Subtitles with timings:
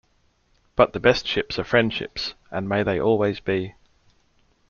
[0.75, 3.75] But the best ships are friendships, and may they always be.